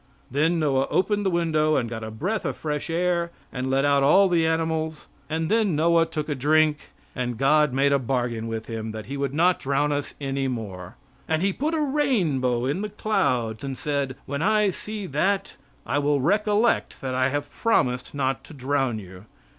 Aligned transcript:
Then 0.31 0.57
Noah 0.57 0.87
opened 0.89 1.27
the 1.27 1.29
window 1.29 1.75
and 1.75 1.87
got 1.87 2.03
a 2.03 2.09
breath 2.09 2.43
of 2.43 2.57
fresh 2.57 2.89
air, 2.89 3.29
and 3.53 3.69
let 3.69 3.85
out 3.85 4.01
all 4.01 4.27
the 4.29 4.47
animals; 4.47 5.07
and 5.29 5.47
then 5.47 5.75
Noah 5.75 6.07
took 6.07 6.27
a 6.27 6.33
drink, 6.33 6.89
and 7.15 7.37
God 7.37 7.71
made 7.71 7.91
a 7.91 7.99
bargain 7.99 8.47
with 8.47 8.65
him 8.65 8.93
that 8.93 9.05
He 9.05 9.15
would 9.15 9.31
not 9.35 9.59
drown 9.59 9.91
us 9.91 10.15
any 10.19 10.47
more, 10.47 10.95
and 11.27 11.43
He 11.43 11.53
put 11.53 11.75
a 11.75 11.81
rainbow 11.83 12.65
in 12.65 12.81
the 12.81 12.89
clouds 12.89 13.63
and 13.63 13.77
said: 13.77 14.15
"When 14.25 14.41
I 14.41 14.71
see 14.71 15.05
that 15.05 15.55
I 15.85 15.99
will 15.99 16.19
recollect 16.19 16.99
that 17.01 17.13
I 17.13 17.29
have 17.29 17.51
promised 17.53 18.15
not 18.15 18.43
to 18.45 18.55
drown 18.55 18.97
you." 18.97 19.25